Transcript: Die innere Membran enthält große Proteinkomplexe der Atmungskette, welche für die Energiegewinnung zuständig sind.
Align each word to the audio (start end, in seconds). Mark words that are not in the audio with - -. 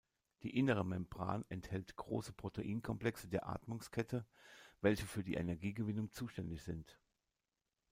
Die 0.41 0.57
innere 0.57 0.83
Membran 0.83 1.45
enthält 1.49 1.95
große 1.95 2.33
Proteinkomplexe 2.33 3.27
der 3.27 3.47
Atmungskette, 3.47 4.25
welche 4.81 5.05
für 5.05 5.23
die 5.23 5.35
Energiegewinnung 5.35 6.11
zuständig 6.11 6.63
sind. 6.63 6.97